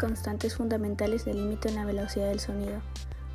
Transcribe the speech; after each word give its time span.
Constantes 0.00 0.56
fundamentales 0.56 1.26
delimitan 1.26 1.74
la 1.74 1.84
velocidad 1.84 2.28
del 2.28 2.40
sonido. 2.40 2.80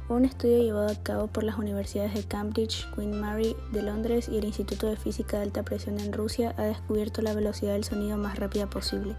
Un 0.10 0.26
estudio 0.26 0.64
llevado 0.64 0.90
a 0.90 1.04
cabo 1.04 1.28
por 1.28 1.44
las 1.44 1.60
universidades 1.60 2.16
de 2.16 2.24
Cambridge, 2.24 2.88
Queen 2.96 3.22
Mary 3.22 3.56
de 3.72 3.84
Londres 3.84 4.30
y 4.30 4.40
el 4.40 4.46
Instituto 4.46 4.88
de 4.88 4.98
Física 4.98 5.38
de 5.38 5.44
Alta 5.44 5.62
Presión 5.62 6.00
en 6.00 6.12
Rusia 6.12 6.56
ha 6.58 6.64
descubierto 6.64 7.22
la 7.22 7.36
velocidad 7.36 7.74
del 7.74 7.84
sonido 7.84 8.18
más 8.18 8.40
rápida 8.40 8.68
posible. 8.68 9.16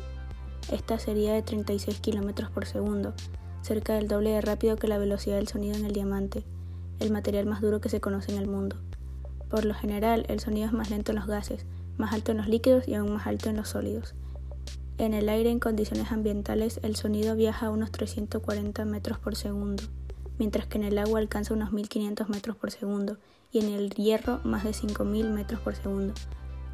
Esta 0.72 0.98
sería 0.98 1.34
de 1.34 1.42
36 1.42 2.00
km 2.00 2.50
por 2.50 2.66
segundo, 2.66 3.14
cerca 3.62 3.94
del 3.94 4.08
doble 4.08 4.30
de 4.30 4.40
rápido 4.40 4.74
que 4.74 4.88
la 4.88 4.98
velocidad 4.98 5.36
del 5.36 5.46
sonido 5.46 5.76
en 5.76 5.84
el 5.84 5.92
diamante, 5.92 6.42
el 6.98 7.12
material 7.12 7.46
más 7.46 7.60
duro 7.60 7.80
que 7.80 7.90
se 7.90 8.00
conoce 8.00 8.32
en 8.32 8.38
el 8.38 8.48
mundo. 8.48 8.76
Por 9.48 9.64
lo 9.66 9.74
general, 9.74 10.26
el 10.28 10.40
sonido 10.40 10.66
es 10.66 10.72
más 10.72 10.90
lento 10.90 11.12
en 11.12 11.18
los 11.18 11.28
gases, 11.28 11.64
más 11.96 12.12
alto 12.12 12.32
en 12.32 12.38
los 12.38 12.48
líquidos 12.48 12.88
y 12.88 12.94
aún 12.94 13.12
más 13.12 13.28
alto 13.28 13.48
en 13.50 13.56
los 13.56 13.68
sólidos. 13.68 14.16
En 14.98 15.12
el 15.12 15.28
aire 15.28 15.50
en 15.50 15.60
condiciones 15.60 16.10
ambientales 16.10 16.80
el 16.82 16.96
sonido 16.96 17.36
viaja 17.36 17.66
a 17.66 17.70
unos 17.70 17.92
340 17.92 18.86
metros 18.86 19.18
por 19.18 19.36
segundo, 19.36 19.82
mientras 20.38 20.66
que 20.66 20.78
en 20.78 20.84
el 20.84 20.96
agua 20.96 21.18
alcanza 21.18 21.52
unos 21.52 21.70
1500 21.70 22.30
metros 22.30 22.56
por 22.56 22.70
segundo 22.70 23.18
y 23.52 23.58
en 23.58 23.74
el 23.74 23.90
hierro 23.90 24.40
más 24.42 24.64
de 24.64 24.72
5000 24.72 25.28
metros 25.30 25.60
por 25.60 25.74
segundo. 25.74 26.14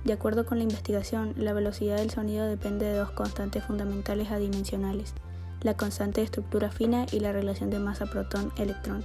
De 0.04 0.12
acuerdo 0.12 0.46
con 0.46 0.58
la 0.58 0.64
investigación, 0.64 1.34
la 1.36 1.52
velocidad 1.52 1.96
del 1.96 2.10
sonido 2.10 2.46
depende 2.46 2.86
de 2.86 2.96
dos 2.96 3.10
constantes 3.10 3.64
fundamentales 3.64 4.30
adimensionales, 4.30 5.14
la 5.60 5.76
constante 5.76 6.20
de 6.20 6.26
estructura 6.26 6.70
fina 6.70 7.06
y 7.10 7.18
la 7.18 7.32
relación 7.32 7.70
de 7.70 7.80
masa 7.80 8.06
protón-electrón. 8.06 9.02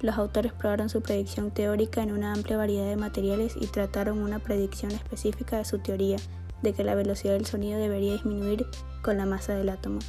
Los 0.00 0.16
autores 0.16 0.52
probaron 0.52 0.88
su 0.88 1.02
predicción 1.02 1.50
teórica 1.50 2.04
en 2.04 2.12
una 2.12 2.32
amplia 2.32 2.56
variedad 2.56 2.86
de 2.86 2.96
materiales 2.96 3.56
y 3.60 3.66
trataron 3.66 4.18
una 4.18 4.38
predicción 4.38 4.92
específica 4.92 5.58
de 5.58 5.64
su 5.64 5.80
teoría 5.80 6.18
de 6.62 6.72
que 6.72 6.84
la 6.84 6.94
velocidad 6.94 7.34
del 7.34 7.46
sonido 7.46 7.78
debería 7.78 8.12
disminuir 8.12 8.66
con 9.02 9.16
la 9.16 9.26
masa 9.26 9.54
del 9.54 9.68
átomo. 9.68 10.00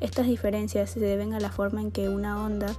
Estas 0.00 0.26
diferencias 0.26 0.90
se 0.90 1.00
deben 1.00 1.32
a 1.34 1.40
la 1.40 1.50
forma 1.50 1.80
en 1.80 1.90
que 1.90 2.08
una 2.08 2.44
onda 2.44 2.74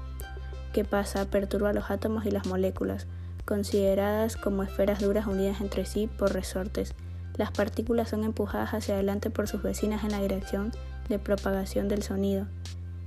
que 0.74 0.84
pasa 0.84 1.26
perturba 1.26 1.72
los 1.72 1.90
átomos 1.90 2.26
y 2.26 2.32
las 2.32 2.48
moléculas, 2.48 3.08
consideradas 3.46 4.36
como 4.36 4.64
esferas 4.64 5.00
duras 5.00 5.28
unidas 5.28 5.62
entre 5.62 5.86
sí 5.86 6.08
por 6.08 6.34
resortes. 6.34 6.96
Las 7.38 7.52
partículas 7.52 8.10
son 8.10 8.24
empujadas 8.24 8.74
hacia 8.74 8.96
adelante 8.96 9.30
por 9.30 9.48
sus 9.48 9.64
vecinas 9.64 10.04
en 10.04 10.12
la 10.12 10.22
dirección 10.22 10.72
de 11.10 11.20
propagación 11.20 11.88
del 11.88 12.04
sonido 12.04 12.48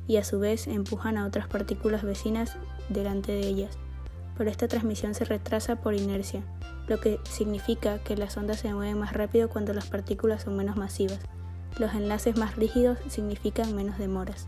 y 0.06 0.16
a 0.16 0.24
su 0.24 0.38
vez 0.38 0.66
empujan 0.66 1.16
a 1.16 1.26
otras 1.26 1.48
partículas 1.48 2.02
vecinas 2.02 2.56
delante 2.88 3.32
de 3.32 3.46
ellas. 3.46 3.78
Pero 4.36 4.50
esta 4.50 4.68
transmisión 4.68 5.14
se 5.14 5.24
retrasa 5.24 5.76
por 5.76 5.94
inercia, 5.94 6.42
lo 6.88 7.00
que 7.00 7.18
significa 7.24 7.98
que 7.98 8.16
las 8.16 8.36
ondas 8.36 8.60
se 8.60 8.72
mueven 8.72 8.98
más 8.98 9.12
rápido 9.12 9.48
cuando 9.48 9.72
las 9.72 9.86
partículas 9.86 10.42
son 10.42 10.56
menos 10.56 10.76
masivas. 10.76 11.20
Los 11.78 11.94
enlaces 11.94 12.36
más 12.36 12.56
rígidos 12.56 12.98
significan 13.08 13.74
menos 13.74 13.98
demoras. 13.98 14.46